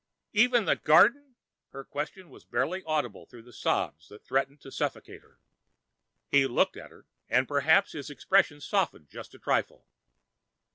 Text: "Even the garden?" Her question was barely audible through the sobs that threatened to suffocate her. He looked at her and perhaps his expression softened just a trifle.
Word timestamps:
"Even 0.33 0.65
the 0.65 0.75
garden?" 0.77 1.35
Her 1.69 1.83
question 1.83 2.31
was 2.31 2.43
barely 2.43 2.81
audible 2.85 3.27
through 3.27 3.43
the 3.43 3.53
sobs 3.53 4.09
that 4.09 4.25
threatened 4.25 4.59
to 4.61 4.71
suffocate 4.71 5.21
her. 5.21 5.37
He 6.27 6.47
looked 6.47 6.75
at 6.75 6.89
her 6.89 7.05
and 7.29 7.47
perhaps 7.47 7.91
his 7.91 8.09
expression 8.09 8.61
softened 8.61 9.09
just 9.09 9.35
a 9.35 9.37
trifle. 9.37 9.85